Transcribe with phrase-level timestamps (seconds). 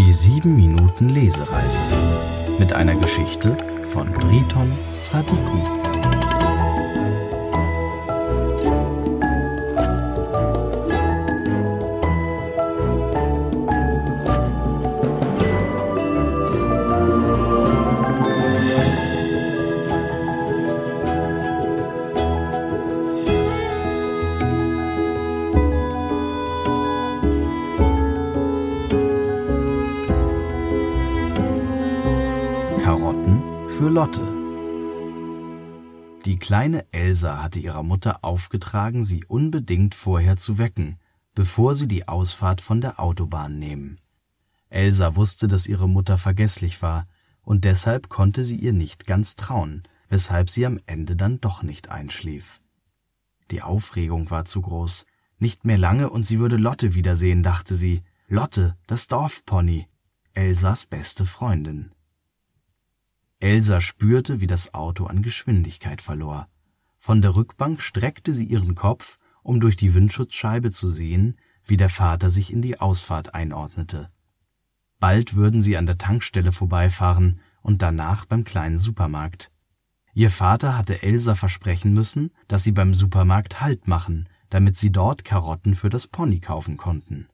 [0.00, 1.78] Die 7 Minuten Lesereise
[2.58, 3.54] mit einer Geschichte
[3.90, 6.49] von Briton Sadiku.
[34.00, 34.26] Lotte.
[36.24, 40.98] Die kleine Elsa hatte ihrer Mutter aufgetragen, sie unbedingt vorher zu wecken,
[41.34, 44.00] bevor sie die Ausfahrt von der Autobahn nehmen.
[44.70, 47.08] Elsa wusste, dass ihre Mutter vergesslich war,
[47.42, 51.90] und deshalb konnte sie ihr nicht ganz trauen, weshalb sie am Ende dann doch nicht
[51.90, 52.62] einschlief.
[53.50, 55.04] Die Aufregung war zu groß.
[55.38, 58.02] Nicht mehr lange und sie würde Lotte wiedersehen, dachte sie.
[58.28, 59.88] Lotte, das Dorfpony,
[60.32, 61.90] Elsas beste Freundin.
[63.40, 66.48] Elsa spürte, wie das Auto an Geschwindigkeit verlor.
[66.98, 71.88] Von der Rückbank streckte sie ihren Kopf, um durch die Windschutzscheibe zu sehen, wie der
[71.88, 74.10] Vater sich in die Ausfahrt einordnete.
[74.98, 79.50] Bald würden sie an der Tankstelle vorbeifahren und danach beim kleinen Supermarkt.
[80.12, 85.24] Ihr Vater hatte Elsa versprechen müssen, dass sie beim Supermarkt Halt machen, damit sie dort
[85.24, 87.28] Karotten für das Pony kaufen konnten.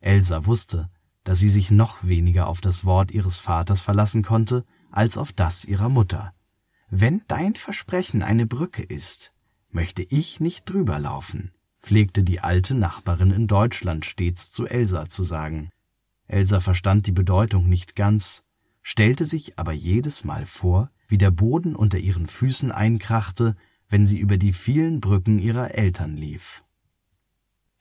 [0.00, 0.90] Elsa wusste,
[1.24, 5.64] dass sie sich noch weniger auf das Wort ihres Vaters verlassen konnte, als auf das
[5.64, 6.32] ihrer Mutter.
[6.90, 9.32] Wenn dein Versprechen eine Brücke ist,
[9.70, 11.50] möchte ich nicht drüber laufen,
[11.82, 15.70] pflegte die alte Nachbarin in Deutschland stets zu Elsa zu sagen.
[16.28, 18.44] Elsa verstand die Bedeutung nicht ganz,
[18.82, 23.56] stellte sich aber jedes Mal vor, wie der Boden unter ihren Füßen einkrachte,
[23.88, 26.62] wenn sie über die vielen Brücken ihrer Eltern lief.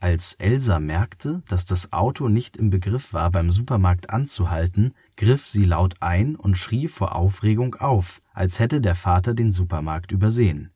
[0.01, 5.63] Als Elsa merkte, dass das Auto nicht im Begriff war, beim Supermarkt anzuhalten, griff sie
[5.63, 10.71] laut ein und schrie vor Aufregung auf, als hätte der Vater den Supermarkt übersehen.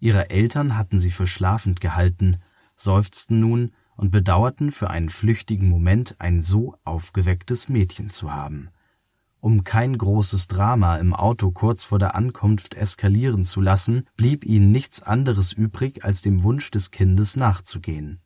[0.00, 2.38] Ihre Eltern hatten sie für schlafend gehalten,
[2.74, 8.70] seufzten nun und bedauerten für einen flüchtigen Moment ein so aufgewecktes Mädchen zu haben.
[9.40, 14.72] Um kein großes Drama im Auto kurz vor der Ankunft eskalieren zu lassen, blieb ihnen
[14.72, 18.22] nichts anderes übrig, als dem Wunsch des Kindes nachzugehen.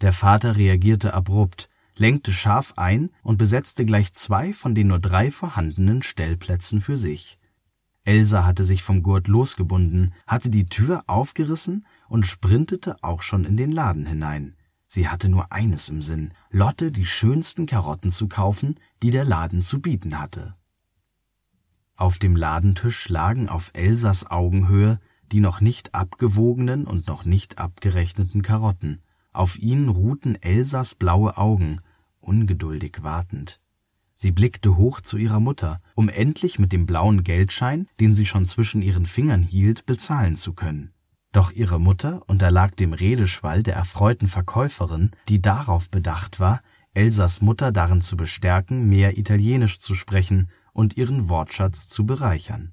[0.00, 5.30] Der Vater reagierte abrupt, lenkte scharf ein und besetzte gleich zwei von den nur drei
[5.30, 7.38] vorhandenen Stellplätzen für sich.
[8.04, 13.56] Elsa hatte sich vom Gurt losgebunden, hatte die Tür aufgerissen und sprintete auch schon in
[13.56, 14.56] den Laden hinein.
[14.86, 19.60] Sie hatte nur eines im Sinn, Lotte die schönsten Karotten zu kaufen, die der Laden
[19.60, 20.54] zu bieten hatte.
[21.96, 25.00] Auf dem Ladentisch lagen auf Elsas Augenhöhe
[25.32, 29.02] die noch nicht abgewogenen und noch nicht abgerechneten Karotten.
[29.32, 31.80] Auf ihnen ruhten Elsas blaue Augen,
[32.20, 33.60] ungeduldig wartend.
[34.14, 38.46] Sie blickte hoch zu ihrer Mutter, um endlich mit dem blauen Geldschein, den sie schon
[38.46, 40.92] zwischen ihren Fingern hielt, bezahlen zu können.
[41.30, 46.62] Doch ihre Mutter unterlag dem Redeschwall der erfreuten Verkäuferin, die darauf bedacht war,
[46.94, 52.72] Elsas Mutter darin zu bestärken, mehr Italienisch zu sprechen und ihren Wortschatz zu bereichern.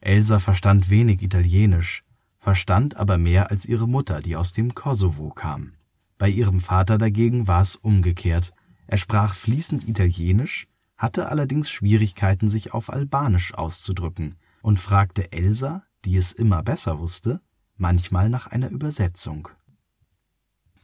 [0.00, 2.04] Elsa verstand wenig Italienisch,
[2.38, 5.74] verstand aber mehr als ihre Mutter, die aus dem Kosovo kam.
[6.20, 8.52] Bei ihrem Vater dagegen war es umgekehrt.
[8.86, 16.18] Er sprach fließend Italienisch, hatte allerdings Schwierigkeiten, sich auf Albanisch auszudrücken und fragte Elsa, die
[16.18, 17.40] es immer besser wusste,
[17.78, 19.48] manchmal nach einer Übersetzung.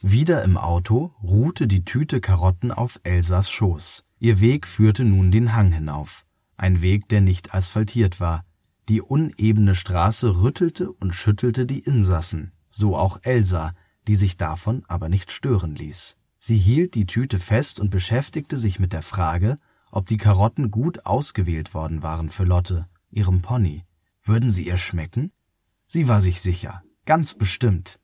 [0.01, 4.05] Wieder im Auto ruhte die Tüte Karotten auf Elsas Schoß.
[4.19, 6.25] Ihr Weg führte nun den Hang hinauf,
[6.57, 8.47] ein Weg, der nicht asphaltiert war.
[8.89, 13.75] Die unebene Straße rüttelte und schüttelte die Insassen, so auch Elsa,
[14.09, 16.17] die sich davon aber nicht stören ließ.
[16.39, 19.57] Sie hielt die Tüte fest und beschäftigte sich mit der Frage,
[19.91, 23.85] ob die Karotten gut ausgewählt worden waren für Lotte, ihrem Pony.
[24.23, 25.33] Würden sie ihr schmecken?
[25.87, 28.01] Sie war sich sicher, ganz bestimmt.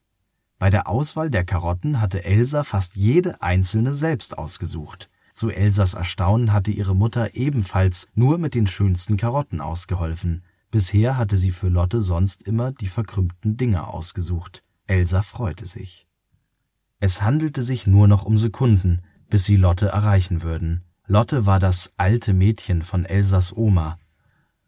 [0.57, 5.09] Bei der Auswahl der Karotten hatte Elsa fast jede einzelne selbst ausgesucht.
[5.33, 10.43] Zu Elsas Erstaunen hatte ihre Mutter ebenfalls nur mit den schönsten Karotten ausgeholfen.
[10.71, 14.63] Bisher hatte sie für Lotte sonst immer die verkrümmten Dinger ausgesucht.
[14.93, 16.05] Elsa freute sich.
[16.99, 20.83] Es handelte sich nur noch um Sekunden, bis sie Lotte erreichen würden.
[21.07, 23.97] Lotte war das alte Mädchen von Elsas Oma.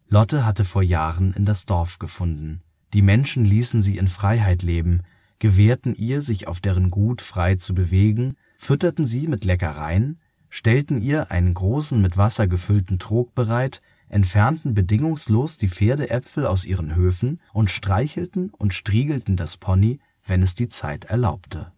[0.07, 2.63] Lotte hatte vor Jahren in das Dorf gefunden.
[2.95, 5.04] Die Menschen ließen sie in Freiheit leben,
[5.38, 10.19] gewährten ihr, sich auf deren Gut frei zu bewegen, fütterten sie mit Leckereien,
[10.50, 13.80] stellten ihr einen großen mit Wasser gefüllten Trog bereit,
[14.10, 20.54] entfernten bedingungslos die Pferdeäpfel aus ihren Höfen und streichelten und striegelten das Pony, wenn es
[20.54, 21.72] die Zeit erlaubte.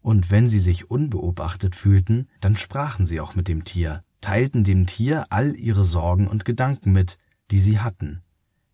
[0.00, 4.86] Und wenn sie sich unbeobachtet fühlten, dann sprachen sie auch mit dem Tier, teilten dem
[4.86, 7.18] Tier all ihre Sorgen und Gedanken mit,
[7.50, 8.22] die sie hatten.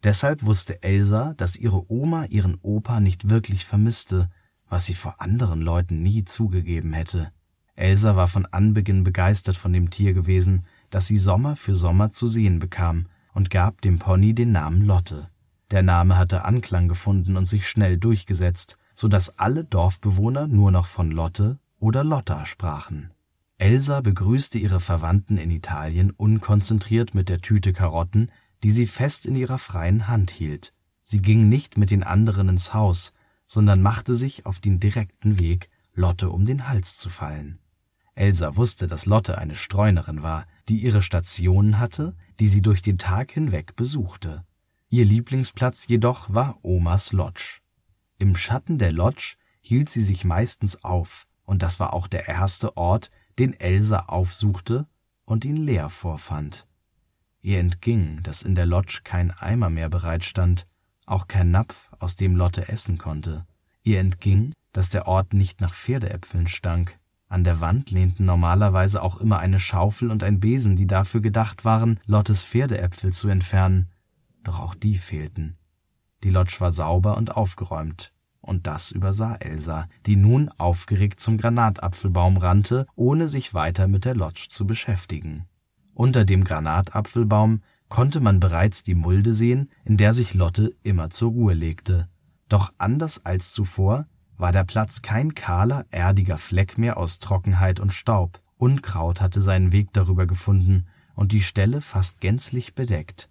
[0.04, 4.30] Deshalb wusste Elsa, dass ihre Oma ihren Opa nicht wirklich vermisste,
[4.68, 7.32] was sie vor anderen Leuten nie zugegeben hätte.
[7.74, 12.26] Elsa war von Anbeginn begeistert von dem Tier gewesen, das sie Sommer für Sommer zu
[12.26, 15.28] sehen bekam, und gab dem Pony den Namen Lotte.
[15.70, 20.86] Der Name hatte Anklang gefunden und sich schnell durchgesetzt, so dass alle Dorfbewohner nur noch
[20.86, 23.12] von Lotte oder Lotta sprachen.
[23.56, 28.32] Elsa begrüßte ihre Verwandten in Italien unkonzentriert mit der Tüte Karotten,
[28.64, 30.74] die sie fest in ihrer freien Hand hielt.
[31.04, 33.12] Sie ging nicht mit den anderen ins Haus,
[33.46, 37.60] sondern machte sich auf den direkten Weg, Lotte um den Hals zu fallen.
[38.16, 42.98] Elsa wusste, dass Lotte eine Streunerin war, die ihre Stationen hatte, die sie durch den
[42.98, 44.44] Tag hinweg besuchte.
[44.88, 47.60] Ihr Lieblingsplatz jedoch war Omas Lodge.
[48.18, 52.76] Im Schatten der Lodge hielt sie sich meistens auf, und das war auch der erste
[52.76, 54.86] Ort, den Elsa aufsuchte
[55.24, 56.66] und ihn leer vorfand.
[57.40, 60.64] Ihr entging, dass in der Lodge kein Eimer mehr bereitstand,
[61.06, 63.46] auch kein Napf, aus dem Lotte essen konnte.
[63.82, 66.98] Ihr entging, dass der Ort nicht nach Pferdeäpfeln stank.
[67.28, 71.64] An der Wand lehnten normalerweise auch immer eine Schaufel und ein Besen, die dafür gedacht
[71.64, 73.88] waren, Lottes Pferdeäpfel zu entfernen
[74.48, 75.56] doch auch die fehlten.
[76.24, 82.36] Die Lodge war sauber und aufgeräumt, und das übersah Elsa, die nun aufgeregt zum Granatapfelbaum
[82.36, 85.46] rannte, ohne sich weiter mit der Lodge zu beschäftigen.
[85.94, 91.30] Unter dem Granatapfelbaum konnte man bereits die Mulde sehen, in der sich Lotte immer zur
[91.30, 92.08] Ruhe legte.
[92.48, 94.06] Doch anders als zuvor
[94.36, 98.40] war der Platz kein kahler, erdiger Fleck mehr aus Trockenheit und Staub.
[98.56, 103.28] Unkraut hatte seinen Weg darüber gefunden und die Stelle fast gänzlich bedeckt.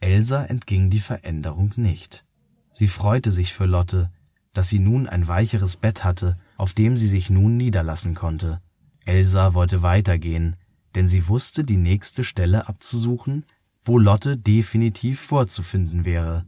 [0.00, 2.24] Elsa entging die Veränderung nicht.
[2.72, 4.10] Sie freute sich für Lotte,
[4.52, 8.60] dass sie nun ein weicheres Bett hatte, auf dem sie sich nun niederlassen konnte.
[9.04, 10.56] Elsa wollte weitergehen,
[10.94, 13.44] denn sie wusste die nächste Stelle abzusuchen,
[13.84, 16.46] wo Lotte definitiv vorzufinden wäre.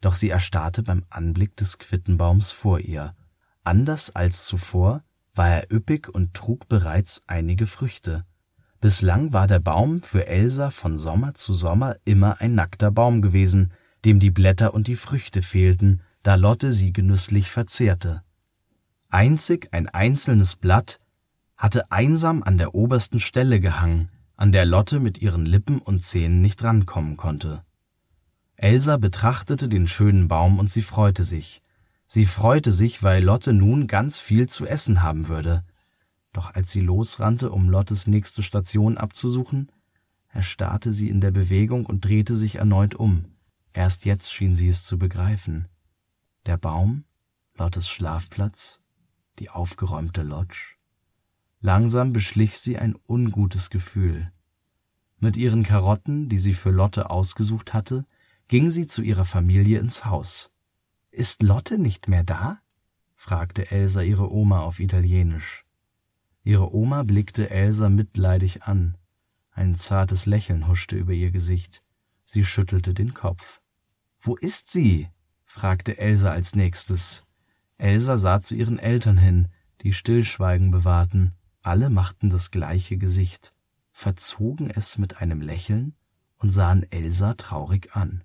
[0.00, 3.14] Doch sie erstarrte beim Anblick des Quittenbaums vor ihr.
[3.64, 5.02] Anders als zuvor
[5.34, 8.24] war er üppig und trug bereits einige Früchte.
[8.80, 13.72] Bislang war der Baum für Elsa von Sommer zu Sommer immer ein nackter Baum gewesen,
[14.06, 18.22] dem die Blätter und die Früchte fehlten, da Lotte sie genüsslich verzehrte.
[19.10, 20.98] Einzig ein einzelnes Blatt
[21.58, 26.40] hatte einsam an der obersten Stelle gehangen, an der Lotte mit ihren Lippen und Zähnen
[26.40, 27.62] nicht rankommen konnte.
[28.56, 31.62] Elsa betrachtete den schönen Baum und sie freute sich.
[32.06, 35.64] Sie freute sich, weil Lotte nun ganz viel zu essen haben würde.
[36.32, 39.72] Doch als sie losrannte, um Lottes nächste Station abzusuchen,
[40.28, 43.24] erstarrte sie in der Bewegung und drehte sich erneut um.
[43.72, 45.68] Erst jetzt schien sie es zu begreifen.
[46.46, 47.04] Der Baum,
[47.56, 48.80] Lottes Schlafplatz,
[49.38, 50.76] die aufgeräumte Lodge.
[51.60, 54.32] Langsam beschlich sie ein ungutes Gefühl.
[55.18, 58.06] Mit ihren Karotten, die sie für Lotte ausgesucht hatte,
[58.48, 60.50] ging sie zu ihrer Familie ins Haus.
[61.10, 62.60] Ist Lotte nicht mehr da?
[63.14, 65.66] fragte Elsa ihre Oma auf Italienisch.
[66.50, 68.96] Ihre Oma blickte Elsa mitleidig an.
[69.52, 71.84] Ein zartes Lächeln huschte über ihr Gesicht.
[72.24, 73.60] Sie schüttelte den Kopf.
[74.18, 75.06] Wo ist sie?
[75.44, 77.22] fragte Elsa als nächstes.
[77.78, 79.46] Elsa sah zu ihren Eltern hin,
[79.82, 81.36] die Stillschweigen bewahrten.
[81.62, 83.52] Alle machten das gleiche Gesicht,
[83.92, 85.94] verzogen es mit einem Lächeln
[86.36, 88.24] und sahen Elsa traurig an.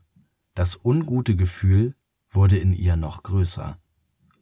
[0.56, 1.94] Das ungute Gefühl
[2.32, 3.78] wurde in ihr noch größer.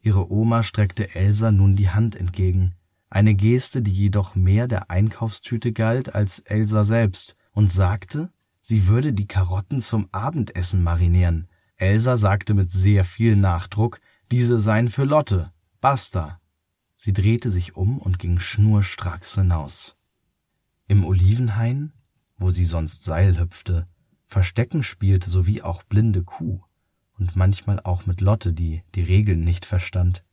[0.00, 2.74] Ihre Oma streckte Elsa nun die Hand entgegen,
[3.14, 9.12] eine Geste, die jedoch mehr der Einkaufstüte galt als Elsa selbst, und sagte, sie würde
[9.12, 11.46] die Karotten zum Abendessen marinieren.
[11.76, 14.00] Elsa sagte mit sehr viel Nachdruck,
[14.32, 16.40] diese seien für Lotte, basta.
[16.96, 19.96] Sie drehte sich um und ging schnurstracks hinaus.
[20.88, 21.92] Im Olivenhain,
[22.36, 23.86] wo sie sonst Seil hüpfte,
[24.26, 26.60] Verstecken spielte sowie auch blinde Kuh
[27.16, 30.24] und manchmal auch mit Lotte, die die Regeln nicht verstand,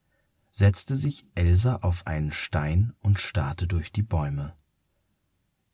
[0.52, 4.54] setzte sich Elsa auf einen Stein und starrte durch die Bäume.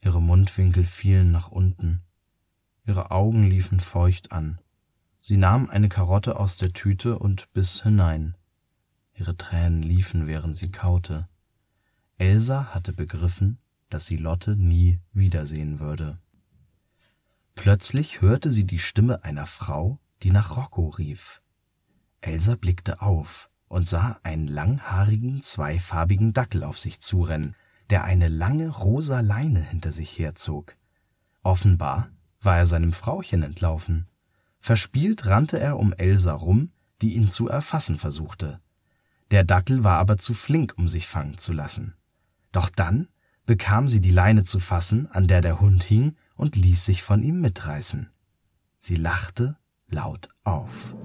[0.01, 2.01] Ihre Mundwinkel fielen nach unten,
[2.85, 4.59] ihre Augen liefen feucht an.
[5.19, 8.37] Sie nahm eine Karotte aus der Tüte und biss hinein.
[9.15, 11.27] Ihre Tränen liefen, während sie kaute.
[12.19, 13.57] Elsa hatte begriffen,
[13.89, 16.19] dass sie Lotte nie wiedersehen würde.
[17.55, 21.41] Plötzlich hörte sie die Stimme einer Frau, die nach Rocco rief.
[22.21, 27.55] Elsa blickte auf und sah einen langhaarigen, zweifarbigen Dackel auf sich zurennen,
[27.89, 30.75] der eine lange rosa Leine hinter sich herzog.
[31.43, 32.09] Offenbar
[32.41, 34.07] war er seinem Frauchen entlaufen.
[34.59, 36.71] Verspielt rannte er um Elsa rum,
[37.01, 38.59] die ihn zu erfassen versuchte.
[39.31, 41.93] Der Dackel war aber zu flink, um sich fangen zu lassen.
[42.51, 43.07] Doch dann
[43.45, 47.23] bekam sie die Leine zu fassen, an der der Hund hing, und ließ sich von
[47.23, 48.09] ihm mitreißen.
[48.79, 49.57] Sie lachte
[49.89, 50.95] laut auf.